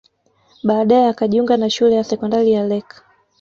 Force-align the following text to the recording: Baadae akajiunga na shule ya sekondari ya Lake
Baadae 0.63 1.07
akajiunga 1.07 1.57
na 1.57 1.69
shule 1.69 1.95
ya 1.95 2.03
sekondari 2.03 2.51
ya 2.51 2.63
Lake 2.67 2.95